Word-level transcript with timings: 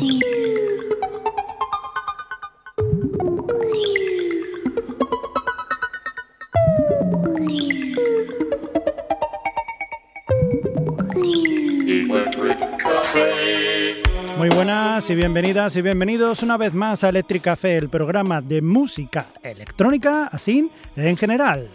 Muy 0.00 0.08
buenas 14.54 15.10
y 15.10 15.14
bienvenidas 15.14 15.76
y 15.76 15.82
bienvenidos 15.82 16.42
una 16.42 16.56
vez 16.56 16.72
más 16.72 17.04
a 17.04 17.10
Electric 17.10 17.42
Café, 17.42 17.76
el 17.76 17.90
programa 17.90 18.40
de 18.40 18.62
música 18.62 19.26
electrónica, 19.42 20.28
así 20.32 20.70
en 20.96 21.16
general. 21.18 21.68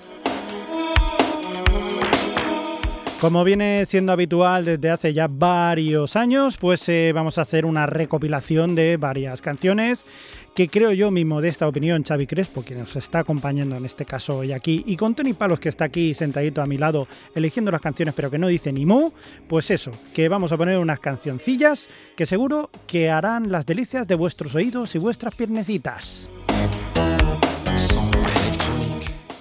Como 3.26 3.44
viene 3.44 3.88
siendo 3.88 4.12
habitual 4.12 4.66
desde 4.66 4.92
hace 4.92 5.12
ya 5.12 5.28
varios 5.28 6.16
años, 6.16 6.58
pues 6.58 6.88
eh, 6.90 7.12
vamos 7.12 7.40
a 7.40 7.42
hacer 7.42 7.66
una 7.66 7.88
recopilación 7.88 8.76
de 8.76 8.98
varias 8.98 9.42
canciones 9.42 10.06
que 10.54 10.68
creo 10.68 10.92
yo, 10.92 11.10
mi 11.10 11.26
modesta 11.26 11.68
opinión, 11.68 12.04
Xavi 12.04 12.28
Crespo, 12.28 12.62
quien 12.62 12.78
nos 12.78 12.96
está 12.96 13.18
acompañando 13.18 13.78
en 13.78 13.86
este 13.86 14.06
caso 14.06 14.38
hoy 14.38 14.52
aquí, 14.52 14.84
y 14.86 14.96
con 14.96 15.16
Tony 15.16 15.34
Palos, 15.34 15.60
que 15.60 15.70
está 15.70 15.86
aquí 15.86 16.14
sentadito 16.14 16.62
a 16.62 16.68
mi 16.68 16.78
lado, 16.78 17.08
eligiendo 17.34 17.72
las 17.72 17.82
canciones, 17.82 18.14
pero 18.14 18.30
que 18.30 18.38
no 18.38 18.48
dice 18.48 18.72
ni 18.72 18.86
mu, 18.86 19.10
pues 19.48 19.72
eso, 19.72 19.90
que 20.14 20.30
vamos 20.30 20.52
a 20.52 20.58
poner 20.58 20.78
unas 20.78 21.00
cancioncillas 21.00 21.90
que 22.16 22.28
seguro 22.28 22.70
que 22.86 23.10
harán 23.10 23.52
las 23.52 23.66
delicias 23.66 24.08
de 24.08 24.14
vuestros 24.14 24.54
oídos 24.54 24.94
y 24.94 25.00
vuestras 25.00 25.34
piernecitas. 25.34 26.30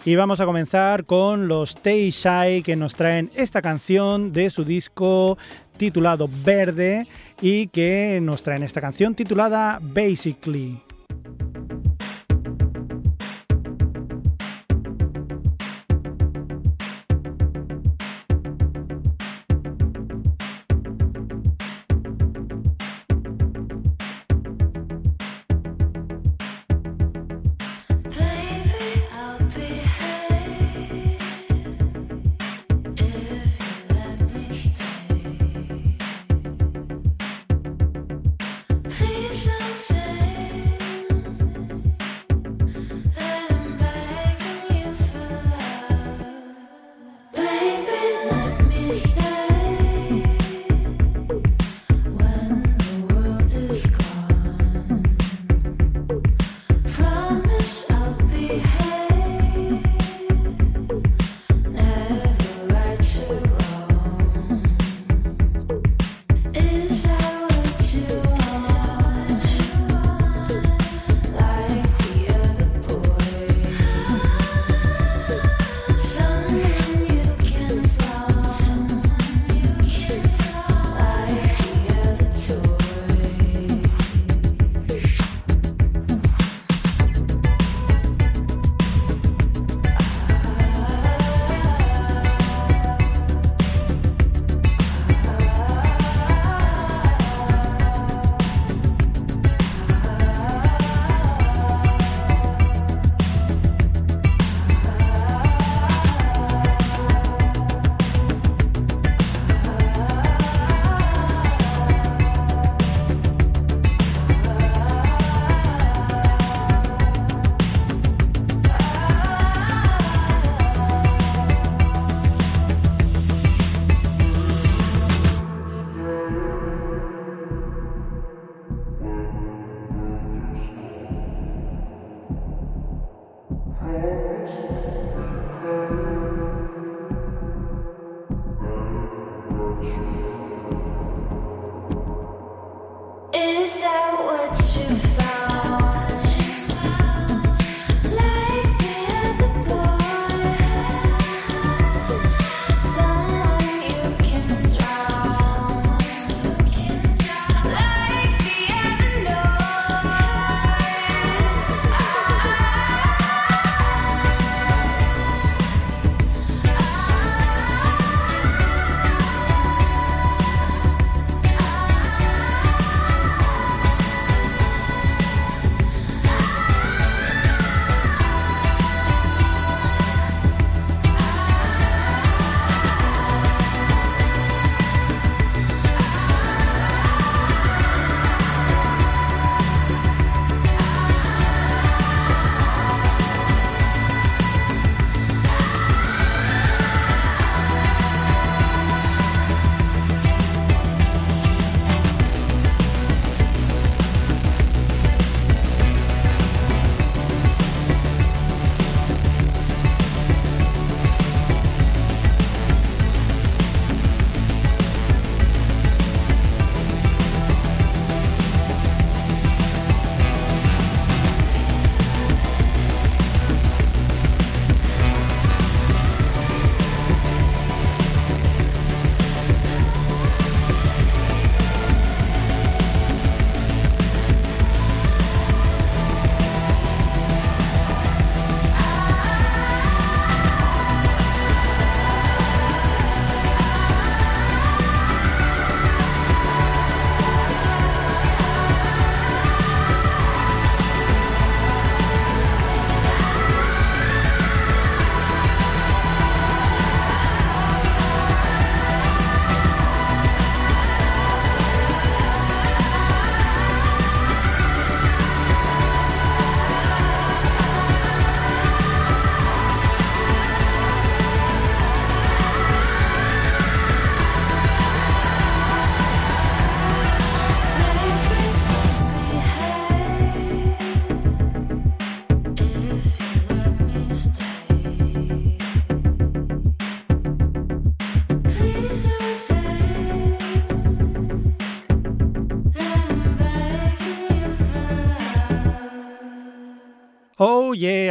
Y 0.07 0.17
vamos 0.17 0.39
a 0.41 0.45
comenzar 0.45 1.07
con 1.07 1.49
los 1.49 1.79
Shy 1.83 2.63
que 2.63 2.77
nos 2.77 2.95
traen 2.95 3.31
esta 3.35 3.63
canción 3.63 4.35
de 4.35 4.51
su 4.51 4.63
disco 4.63 5.39
titulado 5.79 6.29
Verde 6.45 7.07
y 7.41 7.69
que 7.69 8.19
nos 8.21 8.43
traen 8.43 8.63
esta 8.63 8.83
canción 8.83 9.15
titulada 9.15 9.80
Basically. 9.80 10.79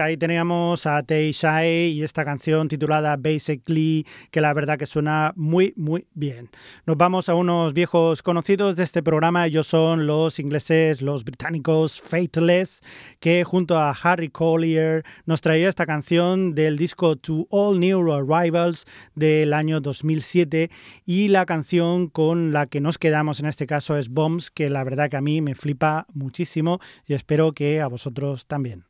Ahí 0.04 0.18
teníamos 0.18 0.86
a 0.86 1.02
Tay 1.04 1.32
Shai 1.32 1.92
y 1.92 2.04
esta 2.04 2.26
canción 2.26 2.68
titulada 2.68 3.16
Basically, 3.18 4.06
que 4.32 4.42
la 4.42 4.54
verdad 4.54 4.78
que 4.78 4.86
suena 4.86 5.34
muy 5.36 5.74
muy 5.78 6.08
bien. 6.14 6.50
Nos 6.86 6.98
vamos 6.98 7.30
a 7.30 7.36
unos 7.36 7.74
viejos 7.74 8.22
conocidos 8.22 8.76
de 8.76 8.84
este 8.84 9.02
programa, 9.02 9.48
ellos 9.48 9.68
son 9.68 10.06
los 10.06 10.40
ingleses, 10.40 11.02
los 11.02 11.24
británicos 11.24 12.02
Faithless, 12.02 12.82
que 13.20 13.44
junto 13.44 13.78
a 13.78 13.92
Harry 13.92 14.30
Collier 14.30 15.04
nos 15.26 15.42
traía 15.42 15.70
esta 15.70 15.86
canción 15.86 16.54
del 16.54 16.78
disco 16.78 17.16
To 17.16 17.48
All 17.50 17.80
New 17.80 18.12
Arrivals 18.12 18.86
del 19.16 19.54
año 19.54 19.80
2007 19.80 20.70
y 21.06 21.30
la 21.30 21.46
canción 21.46 22.08
con 22.08 22.52
la 22.52 22.68
que 22.68 22.82
nos 22.82 22.98
quedamos 22.98 23.40
en 23.40 23.46
este 23.46 23.68
caso 23.68 23.98
es 23.98 24.10
Bombs, 24.10 24.52
que 24.52 24.70
la 24.70 24.84
verdad 24.84 25.10
que 25.10 25.18
a 25.18 25.22
mí 25.22 25.42
me 25.42 25.56
flipa 25.56 26.08
muchísimo 26.14 26.80
y 27.06 27.14
espero 27.14 27.54
que 27.54 27.80
a 27.80 27.88
vosotros 27.88 28.46
también. 28.48 28.86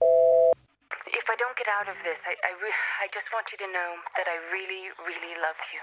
Just 3.13 3.29
want 3.31 3.45
you 3.53 3.57
to 3.61 3.69
know 3.69 3.91
that 4.17 4.25
I 4.25 4.41
really, 4.49 4.89
really 5.05 5.37
love 5.37 5.59
you. 5.69 5.81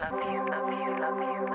Love 0.00 0.24
you, 0.24 0.40
love 0.48 0.72
you, 0.72 0.96
love 0.96 1.20
you, 1.20 1.36
love 1.36 1.48
you. 1.48 1.51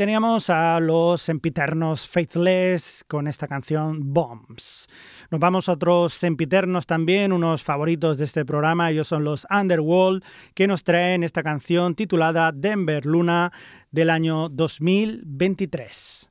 Teníamos 0.00 0.48
a 0.48 0.80
los 0.80 1.20
sempiternos 1.20 2.08
Faithless 2.08 3.04
con 3.06 3.26
esta 3.26 3.46
canción 3.46 4.14
Bombs. 4.14 4.88
Nos 5.30 5.38
vamos 5.38 5.68
a 5.68 5.72
otros 5.72 6.14
sempiternos 6.14 6.86
también, 6.86 7.34
unos 7.34 7.62
favoritos 7.62 8.16
de 8.16 8.24
este 8.24 8.46
programa, 8.46 8.90
ellos 8.90 9.08
son 9.08 9.24
los 9.24 9.46
Underworld, 9.50 10.24
que 10.54 10.66
nos 10.66 10.84
traen 10.84 11.22
esta 11.22 11.42
canción 11.42 11.94
titulada 11.94 12.50
Denver 12.50 13.04
Luna 13.04 13.52
del 13.90 14.08
año 14.08 14.48
2023. 14.48 16.30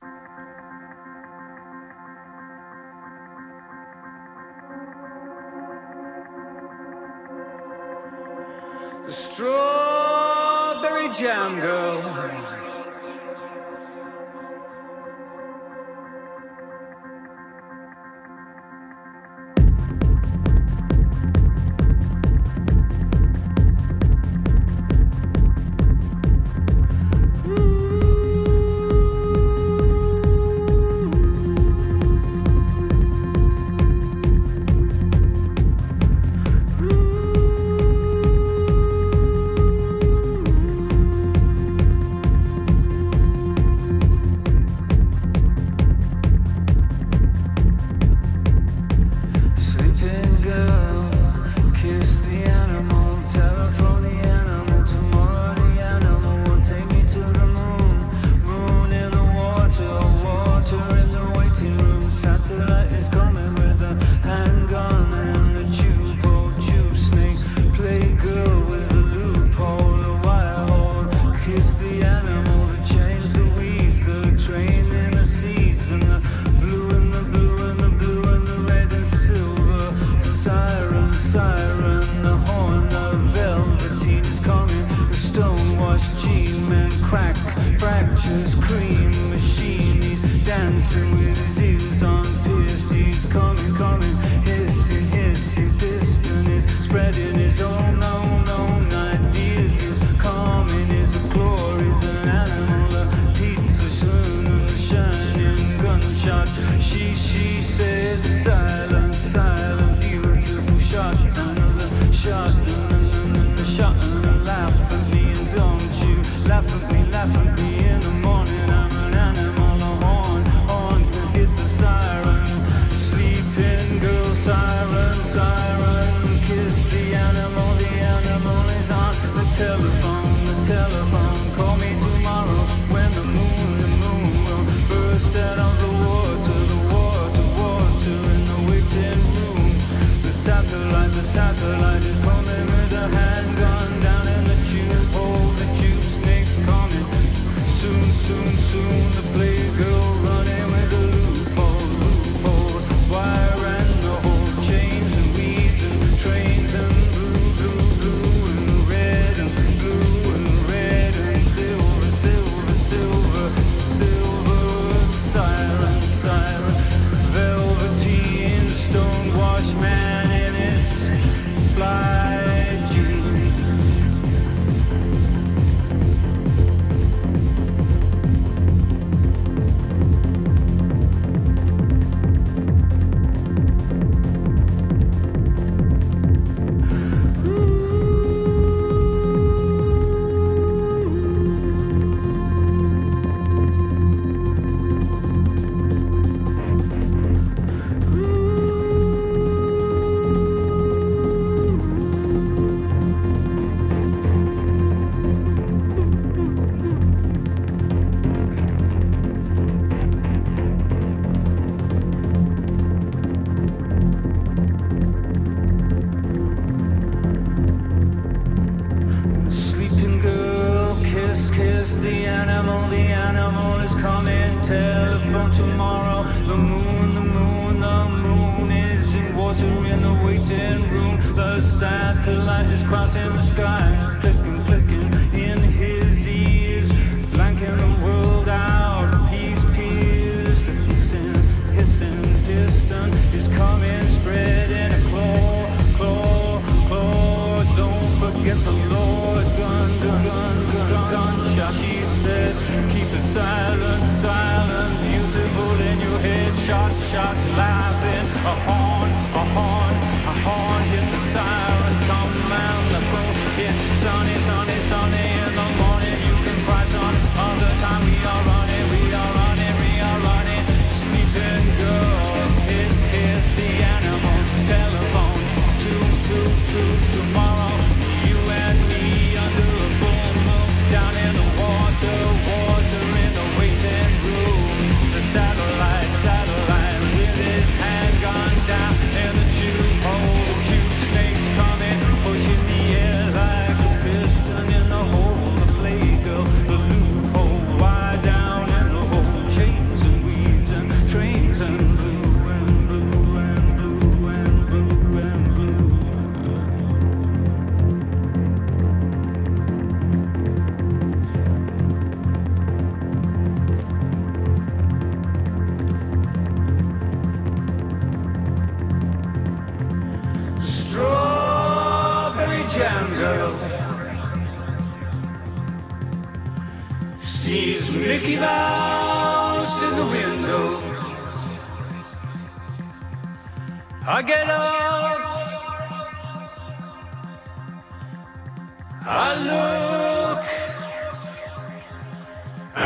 Strawberry 9.12 11.14
Sunny, 11.14 11.62
sunny, 11.62 12.59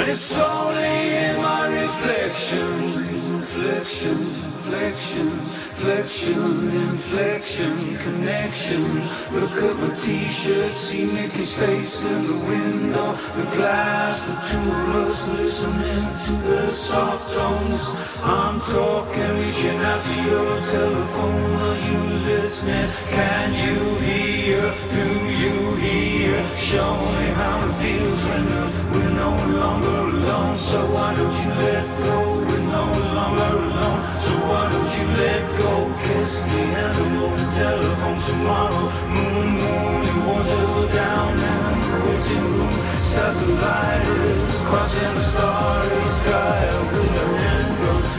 and 0.03 0.11
it's 0.11 0.37
only 0.37 1.15
in 1.15 1.37
my 1.37 1.65
reflection, 1.67 3.39
reflection 3.39 4.53
reflection, 4.65 5.29
reflection, 5.29 6.71
inflection, 6.71 7.97
connection. 7.97 8.83
Look 9.31 9.51
at 9.51 9.75
my 9.75 9.93
t-shirt, 9.95 10.73
see 10.73 11.05
Mickey's 11.05 11.53
face 11.53 12.03
in 12.03 12.27
the 12.27 12.45
window. 12.45 13.13
The 13.35 13.43
glass, 13.55 14.23
the 14.23 14.35
two 14.49 14.71
of 14.71 15.09
us 15.09 15.27
listening 15.29 16.05
to 16.25 16.31
the 16.47 16.71
soft 16.71 17.33
tones. 17.33 17.83
I'm 18.23 18.59
talking, 18.61 19.37
reaching 19.39 19.77
out 19.79 20.03
to 20.03 20.15
your 20.23 20.59
telephone. 20.61 21.53
Are 21.67 21.77
you 21.89 21.99
listening? 22.19 22.89
Can 23.09 23.53
you 23.53 23.95
hear? 23.99 24.73
Do 24.91 25.05
you 25.29 25.75
hear? 25.75 26.42
Show 26.73 26.95
me 27.05 27.27
how 27.37 27.69
it 27.69 27.73
feels 27.83 28.19
when 28.25 28.45
we're 28.91 29.13
no 29.13 29.29
longer 29.61 29.99
alone. 30.09 30.57
So 30.57 30.79
why 30.91 31.13
don't 31.13 31.37
you 31.45 31.51
let 31.61 31.85
go? 31.99 32.17
We're 32.47 32.65
no 32.65 32.85
longer 33.13 33.51
alone. 33.61 34.01
So 34.25 34.33
why 34.49 34.63
don't 34.73 34.91
you 34.97 35.05
let 35.21 35.43
go? 35.59 35.71
Kiss 36.01 36.47
me 36.47 36.61
and 36.81 36.95
the 36.97 37.03
animal 37.05 37.53
telephone 37.53 38.19
tomorrow. 38.25 38.89
Moon, 39.13 39.47
moon, 39.61 40.01
it 40.09 40.17
won't 40.25 40.45
settle 40.45 40.87
down 40.87 41.37
now. 41.37 42.05
Waiting 42.07 42.41
room, 42.41 42.71
satellites 43.13 44.55
crossing 44.65 45.13
the 45.13 45.21
starry 45.21 46.05
sky 46.21 46.57
with 46.89 47.21
a 47.21 47.37
hand 47.37 47.73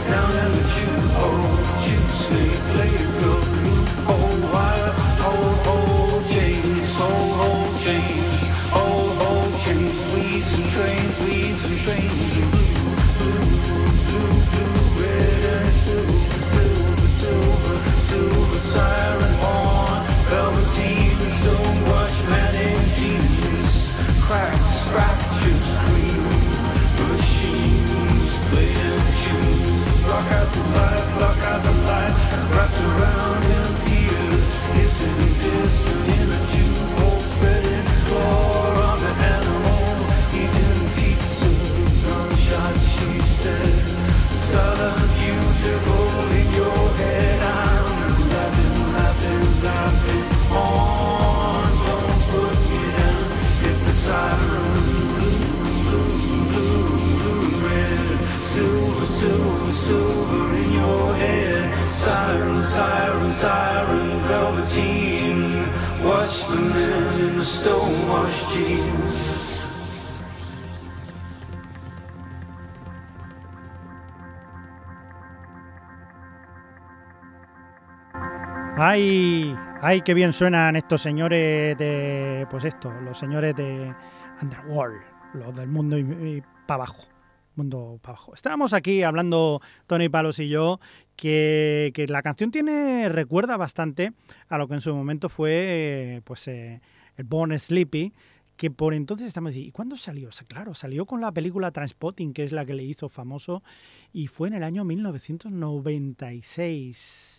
down 0.07 0.31
in 0.45 0.51
the 0.55 0.94
Just 35.45 35.84
¡Ay! 78.77 79.55
¡Ay, 79.81 80.01
qué 80.01 80.13
bien 80.13 80.33
suenan 80.33 80.75
estos 80.75 81.01
señores 81.01 81.77
de. 81.77 82.45
Pues 82.49 82.65
esto, 82.65 82.91
los 82.91 83.17
señores 83.17 83.55
de 83.55 83.93
Underworld, 84.41 85.01
los 85.33 85.55
del 85.55 85.69
mundo 85.69 85.97
y, 85.97 86.43
para 86.65 86.83
abajo. 86.83 87.03
Mundo 87.55 87.99
para 88.01 88.17
abajo. 88.17 88.33
Estábamos 88.33 88.73
aquí 88.73 89.03
hablando 89.03 89.61
Tony 89.87 90.09
Palos 90.09 90.39
y 90.39 90.49
yo 90.49 90.79
que, 91.15 91.91
que, 91.93 92.07
la 92.07 92.21
canción 92.21 92.51
tiene 92.51 93.07
recuerda 93.07 93.55
bastante 93.55 94.11
a 94.49 94.57
lo 94.57 94.67
que 94.67 94.73
en 94.73 94.81
su 94.81 94.93
momento 94.93 95.29
fue 95.29 96.21
pues 96.25 96.47
eh, 96.49 96.81
el 97.17 97.25
Born 97.25 97.57
Sleepy 97.57 98.13
que 98.57 98.69
por 98.71 98.93
entonces 98.93 99.27
estamos 99.27 99.51
diciendo, 99.51 99.69
¿y 99.69 99.71
cuándo 99.71 99.95
salió? 99.97 100.29
O 100.29 100.31
sea, 100.31 100.47
claro, 100.47 100.73
salió 100.73 101.05
con 101.05 101.19
la 101.21 101.33
película 101.33 101.71
Transpotting, 101.71 102.33
que 102.33 102.45
es 102.45 102.51
la 102.51 102.65
que 102.65 102.73
le 102.73 102.83
hizo 102.83 103.09
famoso, 103.09 103.61
y 104.13 104.25
fue 104.27 104.47
en 104.47 104.53
el 104.53 104.63
año 104.63 104.85
1996. 104.85 107.34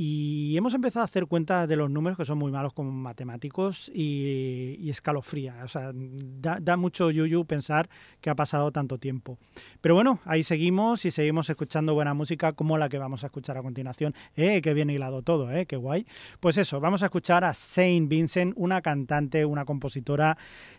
Y 0.00 0.56
hemos 0.56 0.74
empezado 0.74 1.02
a 1.02 1.06
hacer 1.06 1.26
cuenta 1.26 1.66
de 1.66 1.74
los 1.74 1.90
números 1.90 2.16
que 2.16 2.24
son 2.24 2.38
muy 2.38 2.52
malos 2.52 2.72
como 2.72 2.92
matemáticos 2.92 3.90
y, 3.92 4.76
y 4.78 4.90
escalofría. 4.90 5.56
O 5.64 5.66
sea, 5.66 5.90
da, 5.92 6.58
da, 6.60 6.76
mucho 6.76 7.10
yuyu 7.10 7.44
pensar 7.46 7.88
que 8.20 8.30
ha 8.30 8.36
pasado 8.36 8.70
tanto 8.70 8.98
tiempo. 8.98 9.38
Pero 9.80 9.96
bueno, 9.96 10.20
ahí 10.24 10.44
seguimos 10.44 11.04
y 11.04 11.10
seguimos 11.10 11.50
escuchando 11.50 11.94
buena 11.94 12.14
música 12.14 12.52
como 12.52 12.78
la 12.78 12.88
que 12.88 12.98
vamos 12.98 13.24
a 13.24 13.26
escuchar 13.26 13.58
a 13.58 13.62
continuación. 13.62 14.14
¡Eh, 14.36 14.62
qué 14.62 14.72
bien 14.72 14.88
hilado 14.88 15.22
todo! 15.22 15.50
¡Eh, 15.50 15.66
qué 15.66 15.74
guay! 15.74 16.06
Pues 16.38 16.58
eso, 16.58 16.78
vamos 16.78 17.02
a 17.02 17.06
escuchar 17.06 17.42
a 17.42 17.52
Saint 17.52 18.08
Vincent, 18.08 18.54
una 18.54 18.80
cantante, 18.82 19.44
una 19.44 19.64
compositora 19.64 20.38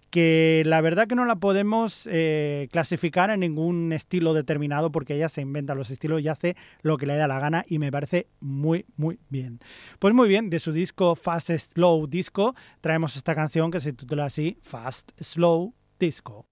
que 0.09 0.63
la 0.65 0.81
verdad 0.81 1.07
que 1.07 1.15
no 1.15 1.25
la 1.25 1.37
podemos 1.37 2.07
eh, 2.11 2.67
clasificar 2.71 3.29
en 3.29 3.41
ningún 3.41 3.93
estilo 3.93 4.33
determinado 4.33 4.91
porque 4.91 5.15
ella 5.15 5.29
se 5.29 5.41
inventa 5.41 5.75
los 5.75 5.91
estilos 5.91 6.21
y 6.21 6.27
hace 6.27 6.55
lo 6.81 6.97
que 6.97 7.05
le 7.05 7.15
da 7.15 7.27
la 7.27 7.39
gana 7.39 7.65
y 7.67 7.79
me 7.79 7.91
parece 7.91 8.27
muy, 8.39 8.85
muy 8.97 9.19
bien. 9.29 9.59
Pues 9.99 10.13
muy 10.13 10.27
bien, 10.27 10.49
de 10.49 10.59
su 10.59 10.71
disco 10.71 11.15
Fast 11.15 11.51
Slow 11.51 12.07
Disco 12.07 12.55
traemos 12.81 13.15
esta 13.15 13.35
canción 13.35 13.71
que 13.71 13.79
se 13.79 13.93
titula 13.93 14.25
así 14.25 14.57
Fast 14.61 15.11
Slow 15.19 15.73
Disco. 15.99 16.45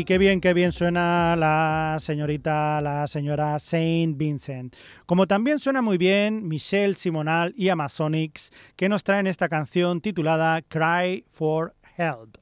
y 0.00 0.04
qué 0.06 0.16
bien, 0.16 0.40
qué 0.40 0.54
bien 0.54 0.72
suena 0.72 1.36
la 1.36 1.98
señorita, 2.00 2.80
la 2.80 3.06
señora 3.06 3.58
Saint 3.58 4.16
Vincent. 4.16 4.74
Como 5.04 5.26
también 5.26 5.58
suena 5.58 5.82
muy 5.82 5.98
bien 5.98 6.48
Michelle 6.48 6.94
Simonal 6.94 7.52
y 7.54 7.68
Amazonics, 7.68 8.50
que 8.76 8.88
nos 8.88 9.04
traen 9.04 9.26
esta 9.26 9.50
canción 9.50 10.00
titulada 10.00 10.62
Cry 10.62 11.26
for 11.30 11.74
Help. 11.98 12.39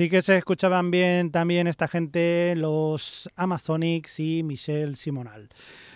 Sí 0.00 0.08
que 0.08 0.22
se 0.22 0.38
escuchaban 0.38 0.90
bien 0.90 1.30
también 1.30 1.66
esta 1.66 1.86
gente, 1.86 2.54
los 2.56 3.28
Amazonics 3.36 4.18
y 4.18 4.42
Michelle 4.42 4.94
Simonal. 4.94 5.50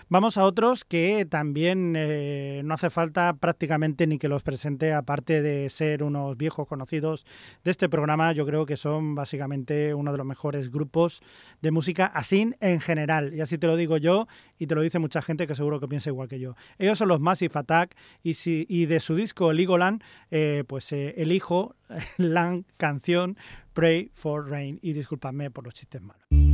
Vamos 0.08 0.36
a 0.36 0.44
otros 0.44 0.84
que 0.84 1.24
también 1.24 1.94
eh, 1.96 2.60
no 2.64 2.74
hace 2.74 2.90
falta 2.90 3.34
prácticamente 3.34 4.06
ni 4.06 4.18
que 4.18 4.28
los 4.28 4.42
presente, 4.42 4.92
aparte 4.92 5.40
de 5.40 5.68
ser 5.70 6.02
unos 6.02 6.36
viejos 6.36 6.68
conocidos 6.68 7.24
de 7.64 7.70
este 7.70 7.88
programa, 7.88 8.32
yo 8.32 8.44
creo 8.44 8.66
que 8.66 8.76
son 8.76 9.14
básicamente 9.14 9.94
uno 9.94 10.12
de 10.12 10.18
los 10.18 10.26
mejores 10.26 10.70
grupos 10.70 11.22
de 11.62 11.70
música 11.70 12.06
así 12.06 12.52
en 12.60 12.80
general. 12.80 13.34
Y 13.34 13.40
así 13.40 13.56
te 13.56 13.66
lo 13.66 13.76
digo 13.76 13.96
yo 13.96 14.26
y 14.58 14.66
te 14.66 14.74
lo 14.74 14.82
dice 14.82 14.98
mucha 14.98 15.22
gente 15.22 15.46
que 15.46 15.54
seguro 15.54 15.80
que 15.80 15.88
piensa 15.88 16.10
igual 16.10 16.28
que 16.28 16.38
yo. 16.38 16.54
Ellos 16.78 16.98
son 16.98 17.08
los 17.08 17.20
Massive 17.20 17.58
Attack 17.58 17.96
y, 18.22 18.34
si, 18.34 18.66
y 18.68 18.86
de 18.86 19.00
su 19.00 19.14
disco 19.14 19.52
Legoland, 19.52 20.02
eh, 20.30 20.64
pues 20.66 20.92
eh, 20.92 21.14
elijo 21.16 21.76
la 22.18 22.60
canción 22.76 23.38
Pray 23.72 24.10
for 24.14 24.48
Rain. 24.48 24.78
Y 24.82 24.92
discúlpame 24.92 25.50
por 25.50 25.64
los 25.64 25.74
chistes 25.74 26.02
malos. 26.02 26.53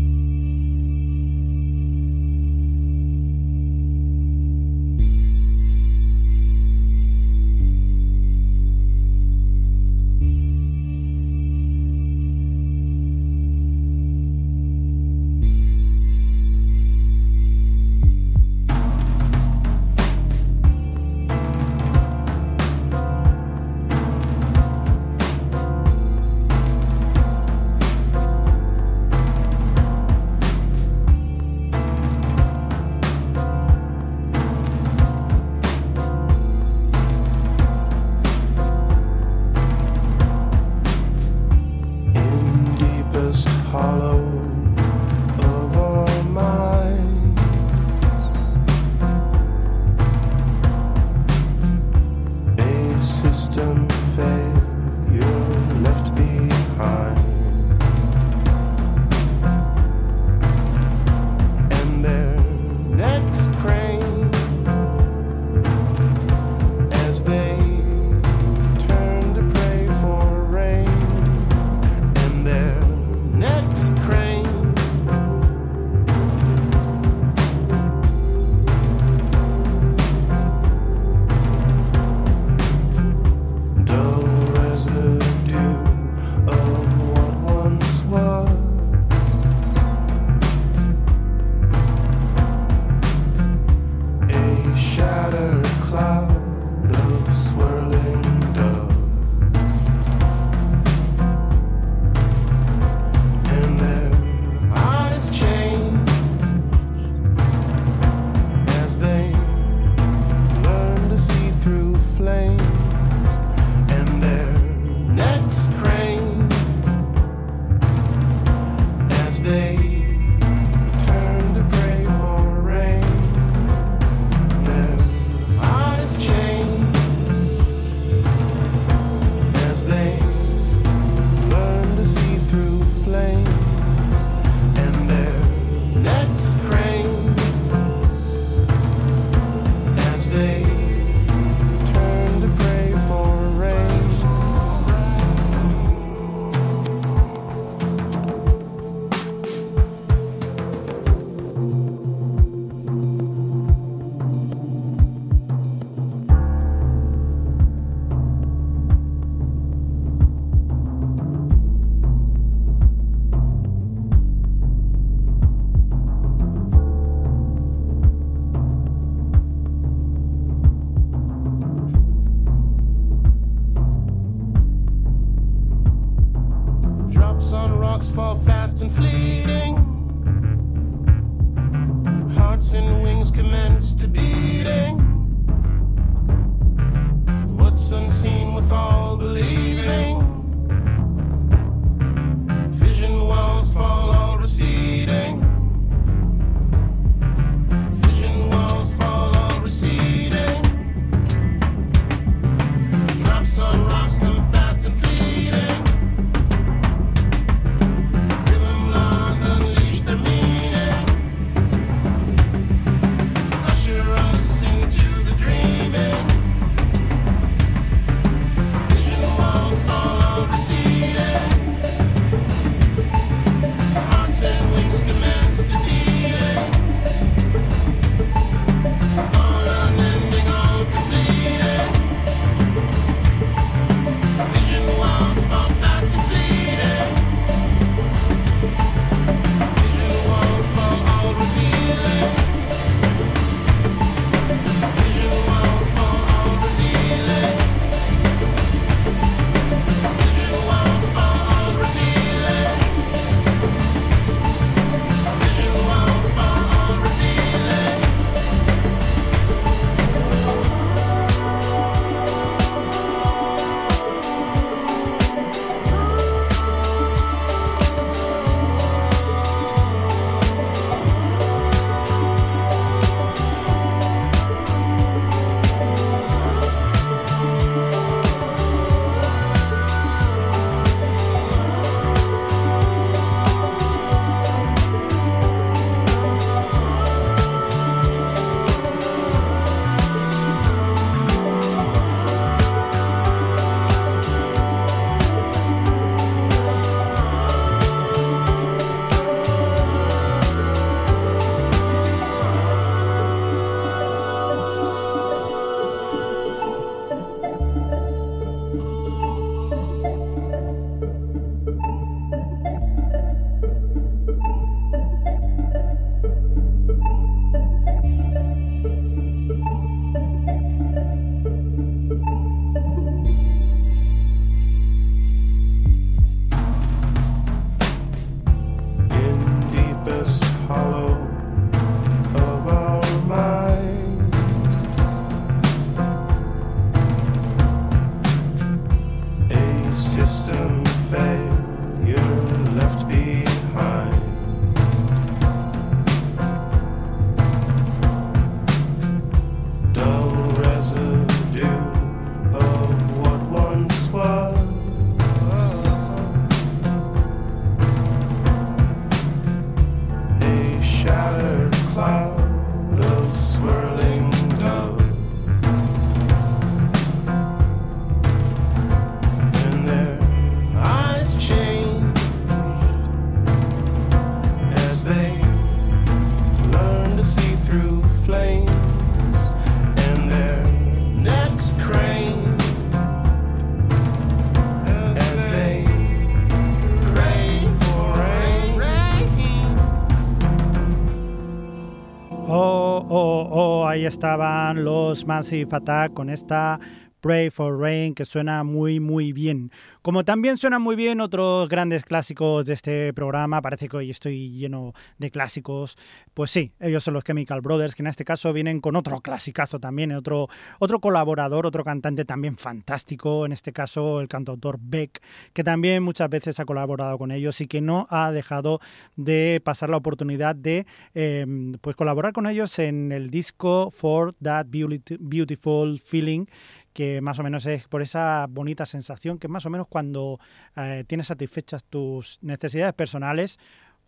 Ahí 394.01 394.07
estaban 394.07 394.83
los 394.83 395.27
Massive 395.27 395.69
con 396.15 396.31
esta 396.31 396.81
Pray 397.21 397.51
for 397.51 397.79
Rain, 397.79 398.15
que 398.15 398.25
suena 398.25 398.65
muy, 398.65 399.01
muy 399.01 399.33
bien. 399.33 399.71
Como 400.03 400.25
también 400.25 400.57
suenan 400.57 400.83
muy 400.83 400.97
bien 400.97 401.21
otros 401.21 401.69
grandes 401.69 402.05
clásicos 402.05 402.65
de 402.65 402.73
este 402.73 403.13
programa, 403.13 403.61
parece 403.61 403.89
que 403.89 403.97
hoy 403.99 404.11
estoy 404.11 404.51
lleno 404.51 404.95
de 405.19 405.31
clásicos. 405.31 405.99
Pues 406.33 406.51
sí, 406.51 406.73
ellos 406.81 407.05
son 407.05 407.15
los 407.15 407.25
Chemical 407.25 407.61
Brothers, 407.61 407.95
que 407.95 408.03
en 408.03 408.07
este 408.07 408.25
caso 408.25 408.53
vienen 408.53 408.81
con 408.81 408.97
otro 408.97 409.21
clasicazo 409.21 409.79
también, 409.79 410.13
otro, 410.13 410.49
otro 410.79 411.01
colaborador, 411.01 411.67
otro 411.67 411.85
cantante 411.85 412.25
también 412.25 412.57
fantástico, 412.57 413.45
en 413.45 413.53
este 413.53 413.73
caso 413.73 414.21
el 414.21 414.29
cantautor 414.29 414.79
Beck, 414.81 415.23
que 415.53 415.63
también 415.63 416.03
muchas 416.03 416.31
veces 416.31 416.59
ha 416.61 416.65
colaborado 416.65 417.19
con 417.19 417.31
ellos 417.31 417.61
y 417.61 417.67
que 417.67 417.81
no 417.81 418.07
ha 418.11 418.33
dejado 418.33 418.81
de 419.17 419.61
pasar 419.63 419.91
la 419.91 419.99
oportunidad 419.99 420.57
de 420.57 420.87
eh, 421.15 421.47
pues 421.81 421.97
colaborar 421.97 422.33
con 422.33 422.47
ellos 422.47 422.79
en 422.79 423.13
el 423.13 423.31
disco 423.31 423.91
For 423.91 424.33
That 424.43 424.67
Beauti- 424.67 425.19
Beautiful 425.21 425.99
Feeling 425.99 426.47
que 426.93 427.21
más 427.21 427.39
o 427.39 427.43
menos 427.43 427.67
es 427.67 427.87
por 427.87 428.03
esa 428.03 428.47
bonita 428.49 428.87
sensación 428.87 429.39
que 429.39 429.49
más 429.49 429.67
o 429.67 429.71
menos 429.71 429.87
cuando 429.89 430.41
eh, 430.77 431.05
tienes 431.07 431.29
satisfechas 431.29 431.85
tus 431.85 432.39
necesidades 432.43 432.95
personales 432.95 433.59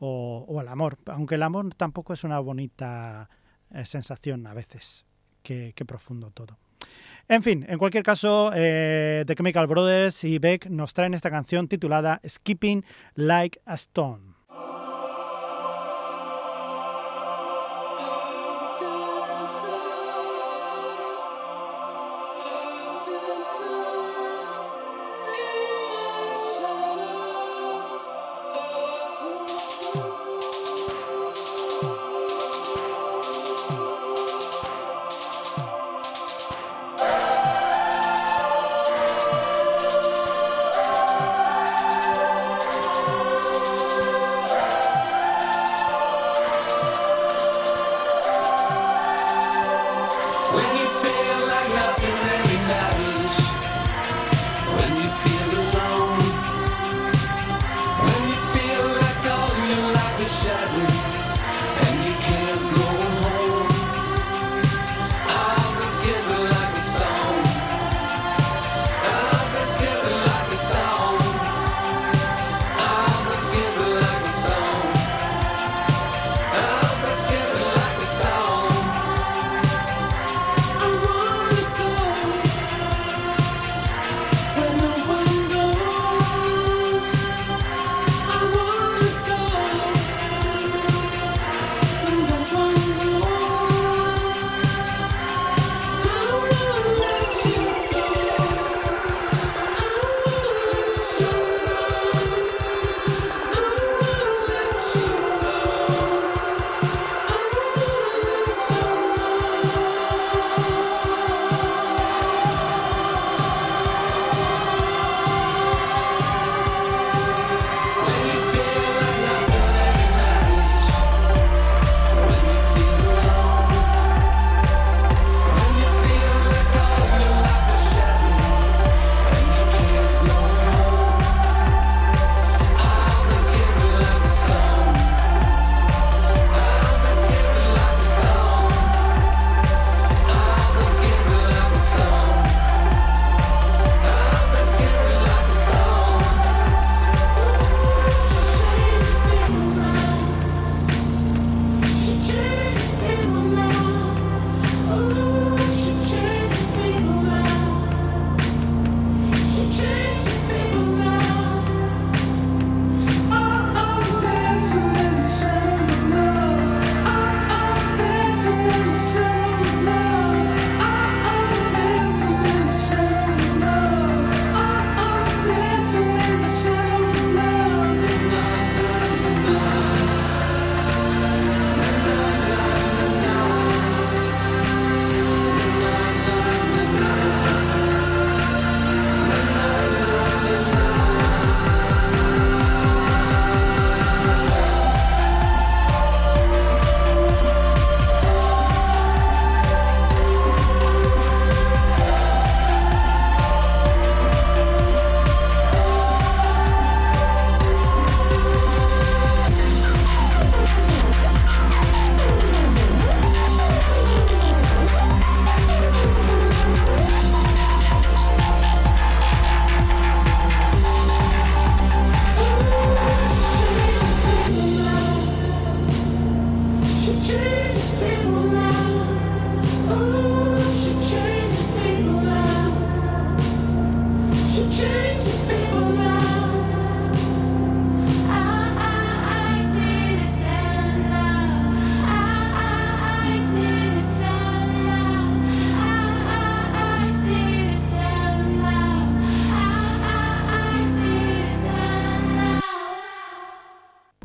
o, 0.04 0.58
el 0.60 0.66
amor, 0.66 0.98
aunque 1.06 1.36
el 1.36 1.44
amor 1.44 1.72
tampoco 1.74 2.12
es 2.12 2.24
una 2.24 2.40
bonita 2.40 3.30
eh, 3.70 3.86
sensación 3.86 4.46
a 4.48 4.54
veces, 4.54 5.06
qué, 5.44 5.72
qué 5.76 5.84
profundo 5.84 6.32
todo. 6.32 6.58
En 7.28 7.42
fin, 7.42 7.64
en 7.68 7.78
cualquier 7.78 8.02
caso, 8.02 8.50
eh, 8.54 9.22
The 9.26 9.34
Chemical 9.36 9.66
Brothers 9.68 10.24
y 10.24 10.38
Beck 10.38 10.66
nos 10.66 10.92
traen 10.92 11.14
esta 11.14 11.30
canción 11.30 11.68
titulada 11.68 12.20
Skipping 12.26 12.84
Like 13.14 13.60
a 13.64 13.74
Stone. 13.74 14.31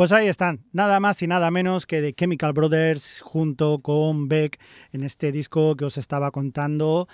Pues 0.08 0.22
ahí 0.22 0.30
están, 0.30 0.64
nada 0.72 1.02
más 1.02 1.22
y 1.22 1.28
nada 1.28 1.52
menos 1.52 1.86
que 1.86 2.00
de 2.00 2.14
Chemical 2.14 2.54
Brothers 2.54 3.20
junto 3.20 3.80
con 3.80 4.30
Beck 4.30 4.58
en 4.94 5.04
este 5.04 5.34
disco 5.34 5.76
que 5.76 5.84
os 5.84 5.98
estaba 5.98 6.32
contando. 6.32 7.10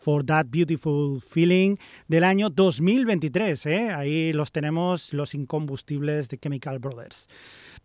For 0.00 0.24
That 0.24 0.46
Beautiful 0.48 1.20
Feeling 1.20 1.76
del 2.08 2.24
año 2.24 2.50
2023. 2.50 3.66
¿eh? 3.66 3.90
Ahí 3.90 4.32
los 4.32 4.50
tenemos, 4.50 5.12
los 5.12 5.36
incombustibles 5.36 6.28
de 6.30 6.38
Chemical 6.38 6.80
Brothers. 6.80 7.28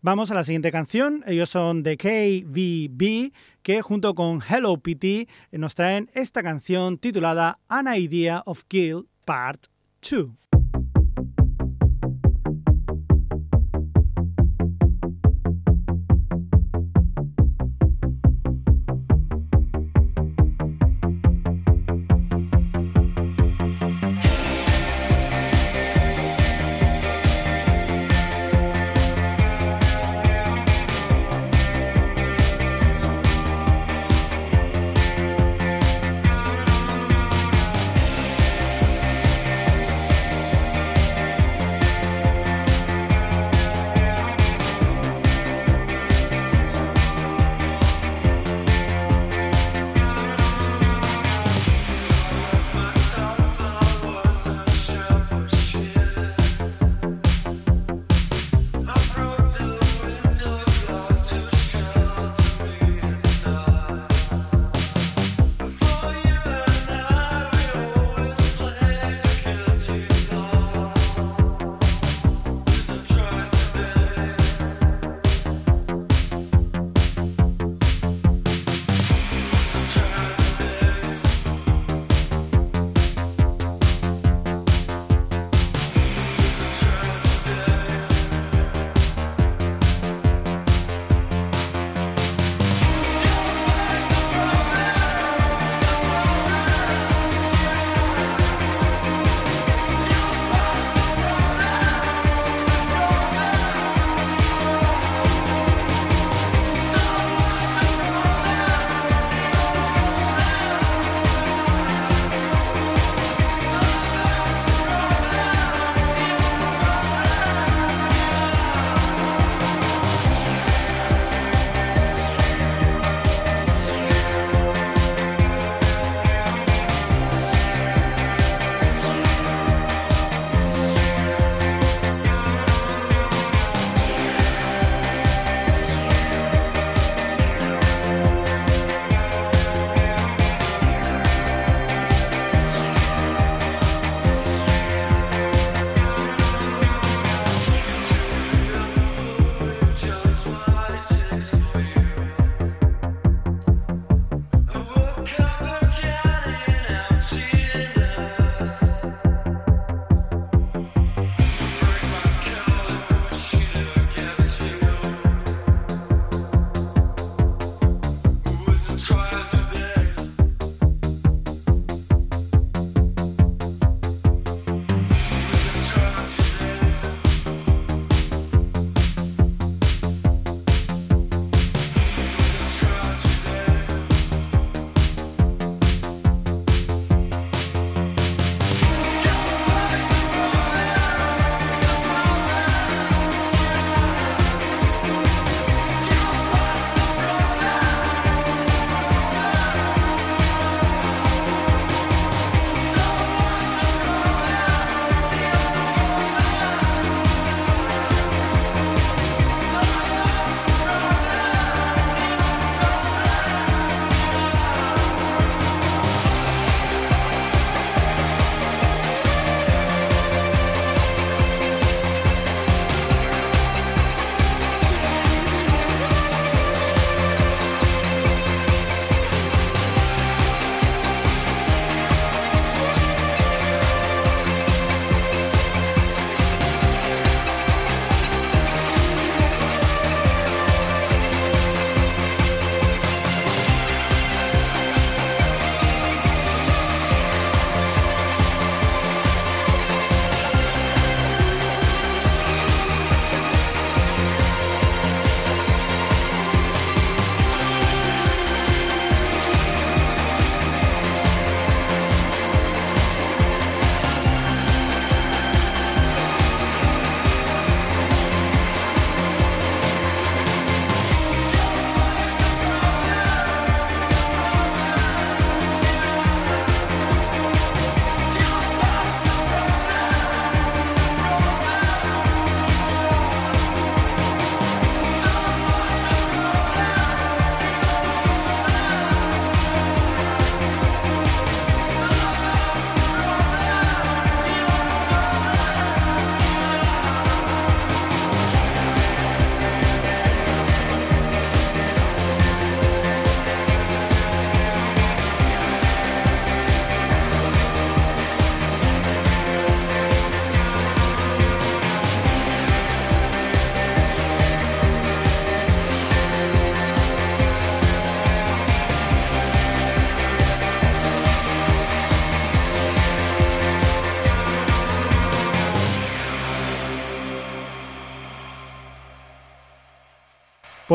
Vamos 0.02 0.32
a 0.32 0.34
la 0.34 0.44
siguiente 0.44 0.72
canción. 0.72 1.24
Ellos 1.28 1.52
son 1.52 1.84
de 1.84 1.96
KVB, 1.96 3.34
que 3.62 3.84
junto 3.84 4.16
con 4.16 4.42
Hello 4.42 4.76
Pitty 4.80 5.28
nos 5.52 5.76
traen 5.76 6.10
esta 6.16 6.42
canción 6.42 6.98
titulada 6.98 7.60
An 7.70 7.96
Idea 7.96 8.42
of 8.48 8.64
Kill 8.68 9.08
Part 9.24 9.68
2. 10.02 10.47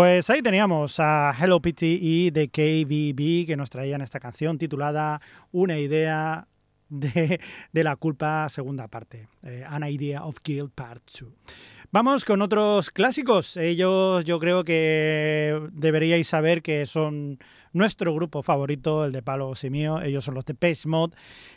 Pues 0.02 0.28
ahí 0.30 0.42
teníamos 0.42 0.98
a 0.98 1.32
Hello 1.40 1.62
Pitty 1.62 2.00
y 2.02 2.30
de 2.32 2.48
KBB 2.48 3.46
que 3.46 3.56
nos 3.56 3.70
traían 3.70 4.00
esta 4.00 4.18
canción 4.18 4.58
titulada 4.58 5.20
Una 5.52 5.78
idea 5.78 6.48
de, 6.88 7.38
de 7.72 7.84
la 7.84 7.94
culpa 7.94 8.48
segunda 8.48 8.88
parte, 8.88 9.28
eh, 9.44 9.64
An 9.64 9.88
Idea 9.88 10.24
of 10.24 10.38
Guilt 10.42 10.72
Part 10.74 11.04
2. 11.20 11.30
Vamos 11.92 12.24
con 12.24 12.42
otros 12.42 12.90
clásicos. 12.90 13.56
Ellos 13.56 14.24
yo 14.24 14.40
creo 14.40 14.64
que 14.64 15.68
deberíais 15.70 16.26
saber 16.26 16.62
que 16.62 16.84
son 16.86 17.38
nuestro 17.72 18.14
grupo 18.14 18.42
favorito, 18.42 19.04
el 19.04 19.12
de 19.12 19.22
Palo 19.22 19.52
y 19.62 19.70
mío. 19.70 20.00
Ellos 20.00 20.24
son 20.24 20.34
los 20.34 20.44
de 20.44 20.54
Pace 20.54 20.88
Mod, 20.88 21.12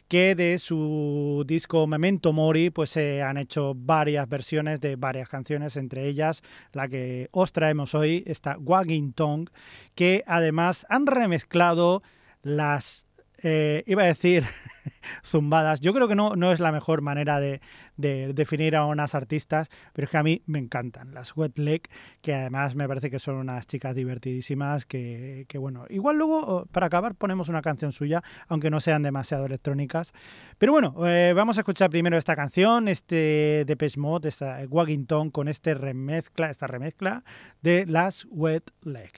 que 0.07 0.35
de 0.35 0.57
su 0.59 1.43
disco 1.47 1.87
Memento 1.87 2.33
Mori 2.33 2.69
pues 2.69 2.89
se 2.91 3.21
han 3.21 3.37
hecho 3.37 3.73
varias 3.75 4.27
versiones 4.27 4.81
de 4.81 4.95
varias 4.95 5.29
canciones, 5.29 5.77
entre 5.77 6.07
ellas 6.07 6.43
la 6.71 6.87
que 6.87 7.29
os 7.31 7.51
traemos 7.51 7.95
hoy, 7.95 8.23
esta 8.25 8.57
Wagging 8.57 9.13
Tongue, 9.13 9.51
que 9.95 10.23
además 10.27 10.85
han 10.89 11.07
remezclado 11.07 12.03
las 12.43 13.04
eh, 13.47 13.83
iba 13.85 14.01
a 14.01 14.07
decir 14.07 14.43
zumbadas. 15.23 15.79
Yo 15.79 15.93
creo 15.93 16.07
que 16.07 16.15
no, 16.15 16.35
no 16.35 16.51
es 16.51 16.59
la 16.59 16.71
mejor 16.71 17.01
manera 17.01 17.39
de, 17.39 17.61
de 17.95 18.33
definir 18.33 18.75
a 18.75 18.85
unas 18.85 19.13
artistas, 19.13 19.69
pero 19.93 20.05
es 20.05 20.09
que 20.09 20.17
a 20.17 20.23
mí 20.23 20.41
me 20.47 20.57
encantan. 20.57 21.13
Las 21.13 21.37
Wet 21.37 21.59
Leg, 21.59 21.83
que 22.21 22.33
además 22.33 22.73
me 22.73 22.87
parece 22.87 23.11
que 23.11 23.19
son 23.19 23.35
unas 23.35 23.67
chicas 23.67 23.93
divertidísimas, 23.93 24.85
que, 24.85 25.45
bueno, 25.59 25.85
igual 25.89 26.17
luego 26.17 26.39
oh, 26.39 26.65
para 26.65 26.87
acabar 26.87 27.13
ponemos 27.13 27.47
una 27.47 27.61
canción 27.61 27.91
suya, 27.91 28.23
aunque 28.47 28.71
no 28.71 28.81
sean 28.81 29.03
demasiado 29.03 29.45
electrónicas. 29.45 30.11
Pero 30.57 30.71
bueno, 30.71 30.95
eh, 31.07 31.33
vamos 31.35 31.57
a 31.57 31.61
escuchar 31.61 31.91
primero 31.91 32.17
esta 32.17 32.35
canción, 32.35 32.87
este 32.87 33.63
Depeche 33.67 33.99
Mode, 33.99 34.29
esta 34.29 34.61
Waggington, 34.67 35.29
con 35.29 35.47
este 35.49 35.75
remezcla, 35.75 36.49
esta 36.49 36.65
remezcla 36.65 37.23
de 37.61 37.85
las 37.85 38.25
Wet 38.31 38.71
Leg. 38.81 39.11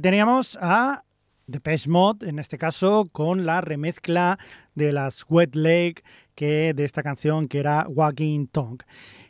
Teníamos 0.00 0.58
a 0.60 1.04
Depeche 1.46 1.88
Mode, 1.88 2.28
en 2.28 2.38
este 2.38 2.58
caso, 2.58 3.08
con 3.10 3.46
la 3.46 3.60
remezcla 3.60 4.38
de 4.74 4.92
las 4.92 5.24
Wet 5.28 5.56
Leg 5.56 6.04
que 6.34 6.72
de 6.74 6.84
esta 6.84 7.02
canción 7.02 7.48
que 7.48 7.58
era 7.58 7.86
Walking 7.88 8.46
Tongue. 8.46 8.84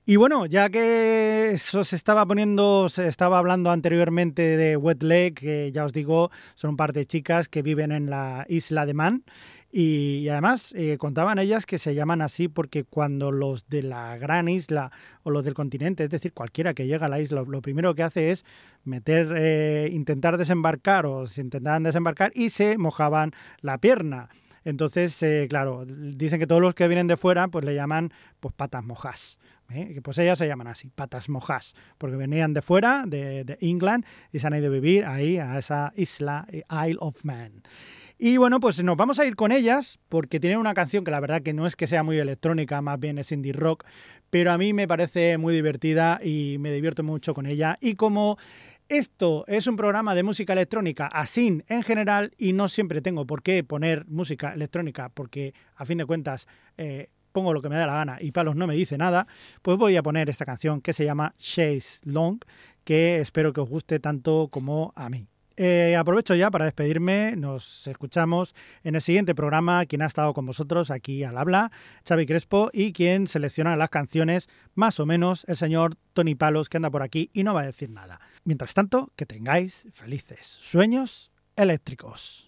Y 0.04 0.16
bueno, 0.16 0.46
ya 0.46 0.70
que 0.70 1.50
eso 1.52 1.84
se 1.84 1.94
estaba 1.94 2.24
poniendo, 2.26 2.88
se 2.88 3.08
estaba 3.08 3.38
hablando 3.38 3.70
anteriormente 3.70 4.56
de 4.56 4.76
Wet 4.76 5.02
Leg, 5.02 5.34
que 5.34 5.70
ya 5.70 5.84
os 5.84 5.92
digo, 5.92 6.30
son 6.54 6.70
un 6.70 6.76
par 6.76 6.92
de 6.92 7.06
chicas 7.06 7.48
que 7.48 7.62
viven 7.62 7.92
en 7.92 8.08
la 8.08 8.46
isla 8.48 8.84
de 8.84 8.94
Man. 8.94 9.22
Y, 9.70 10.28
además 10.28 10.72
eh, 10.74 10.96
contaban 10.96 11.38
ellas 11.38 11.66
que 11.66 11.78
se 11.78 11.94
llaman 11.94 12.22
así 12.22 12.48
porque 12.48 12.84
cuando 12.84 13.30
los 13.30 13.68
de 13.68 13.82
la 13.82 14.16
gran 14.16 14.48
isla 14.48 14.90
o 15.22 15.30
los 15.30 15.44
del 15.44 15.54
continente, 15.54 16.04
es 16.04 16.10
decir, 16.10 16.32
cualquiera 16.32 16.72
que 16.72 16.86
llega 16.86 17.06
a 17.06 17.08
la 17.10 17.20
isla, 17.20 17.44
lo 17.46 17.60
primero 17.60 17.94
que 17.94 18.02
hace 18.02 18.30
es 18.30 18.46
meter, 18.84 19.32
eh, 19.36 19.90
intentar 19.92 20.38
desembarcar 20.38 21.04
o 21.04 21.26
se 21.26 21.42
intentaban 21.42 21.82
desembarcar 21.82 22.32
y 22.34 22.50
se 22.50 22.78
mojaban 22.78 23.32
la 23.60 23.78
pierna. 23.78 24.30
Entonces, 24.64 25.22
eh, 25.22 25.46
claro, 25.48 25.84
dicen 25.86 26.38
que 26.38 26.46
todos 26.46 26.60
los 26.60 26.74
que 26.74 26.88
vienen 26.88 27.06
de 27.06 27.16
fuera 27.16 27.48
pues 27.48 27.64
le 27.64 27.74
llaman 27.74 28.12
pues 28.40 28.54
patas 28.54 28.84
mojas. 28.84 29.38
¿eh? 29.70 30.00
Pues 30.02 30.18
ellas 30.18 30.38
se 30.38 30.46
llaman 30.46 30.66
así, 30.66 30.90
patas 30.90 31.28
mojas, 31.28 31.74
porque 31.98 32.16
venían 32.16 32.54
de 32.54 32.62
fuera, 32.62 33.04
de, 33.06 33.44
de 33.44 33.58
England, 33.60 34.04
y 34.32 34.38
se 34.38 34.46
han 34.46 34.54
ido 34.54 34.66
a 34.66 34.70
vivir 34.70 35.04
ahí, 35.04 35.38
a 35.38 35.58
esa 35.58 35.92
isla, 35.96 36.46
eh, 36.50 36.64
Isle 36.86 36.98
of 37.00 37.24
Man. 37.24 37.62
Y 38.20 38.36
bueno, 38.36 38.58
pues 38.58 38.82
nos 38.82 38.96
vamos 38.96 39.20
a 39.20 39.26
ir 39.26 39.36
con 39.36 39.52
ellas 39.52 40.00
porque 40.08 40.40
tienen 40.40 40.58
una 40.58 40.74
canción 40.74 41.04
que 41.04 41.12
la 41.12 41.20
verdad 41.20 41.40
que 41.40 41.52
no 41.52 41.68
es 41.68 41.76
que 41.76 41.86
sea 41.86 42.02
muy 42.02 42.18
electrónica, 42.18 42.82
más 42.82 42.98
bien 42.98 43.16
es 43.16 43.30
indie 43.30 43.52
rock, 43.52 43.84
pero 44.28 44.50
a 44.50 44.58
mí 44.58 44.72
me 44.72 44.88
parece 44.88 45.38
muy 45.38 45.54
divertida 45.54 46.18
y 46.20 46.56
me 46.58 46.72
divierto 46.72 47.04
mucho 47.04 47.32
con 47.32 47.46
ella. 47.46 47.76
Y 47.80 47.94
como 47.94 48.36
esto 48.88 49.44
es 49.46 49.68
un 49.68 49.76
programa 49.76 50.16
de 50.16 50.24
música 50.24 50.52
electrónica, 50.52 51.06
así 51.06 51.62
en 51.68 51.82
general, 51.84 52.32
y 52.38 52.54
no 52.54 52.66
siempre 52.66 53.02
tengo 53.02 53.24
por 53.24 53.44
qué 53.44 53.62
poner 53.62 54.04
música 54.08 54.52
electrónica 54.52 55.10
porque 55.10 55.54
a 55.76 55.86
fin 55.86 55.98
de 55.98 56.06
cuentas 56.06 56.48
eh, 56.76 57.10
pongo 57.30 57.54
lo 57.54 57.62
que 57.62 57.68
me 57.68 57.76
da 57.76 57.86
la 57.86 57.94
gana 57.94 58.18
y 58.20 58.32
Palos 58.32 58.56
no 58.56 58.66
me 58.66 58.74
dice 58.74 58.98
nada, 58.98 59.28
pues 59.62 59.78
voy 59.78 59.96
a 59.96 60.02
poner 60.02 60.28
esta 60.28 60.44
canción 60.44 60.80
que 60.80 60.92
se 60.92 61.04
llama 61.04 61.36
Chase 61.38 62.00
Long, 62.02 62.40
que 62.82 63.20
espero 63.20 63.52
que 63.52 63.60
os 63.60 63.68
guste 63.68 64.00
tanto 64.00 64.48
como 64.50 64.92
a 64.96 65.08
mí. 65.08 65.28
Eh, 65.60 65.96
aprovecho 65.96 66.36
ya 66.36 66.52
para 66.52 66.66
despedirme. 66.66 67.34
Nos 67.36 67.88
escuchamos 67.88 68.54
en 68.84 68.94
el 68.94 69.02
siguiente 69.02 69.34
programa. 69.34 69.84
Quien 69.86 70.02
ha 70.02 70.06
estado 70.06 70.32
con 70.32 70.46
vosotros 70.46 70.92
aquí 70.92 71.24
al 71.24 71.36
habla, 71.36 71.72
Xavi 72.08 72.26
Crespo, 72.26 72.70
y 72.72 72.92
quien 72.92 73.26
selecciona 73.26 73.76
las 73.76 73.90
canciones, 73.90 74.48
más 74.76 75.00
o 75.00 75.06
menos, 75.06 75.44
el 75.48 75.56
señor 75.56 75.96
Tony 76.12 76.36
Palos, 76.36 76.68
que 76.68 76.76
anda 76.76 76.90
por 76.90 77.02
aquí 77.02 77.30
y 77.32 77.42
no 77.42 77.54
va 77.54 77.62
a 77.62 77.66
decir 77.66 77.90
nada. 77.90 78.20
Mientras 78.44 78.72
tanto, 78.72 79.12
que 79.16 79.26
tengáis 79.26 79.88
felices 79.92 80.46
sueños 80.46 81.32
eléctricos. 81.56 82.47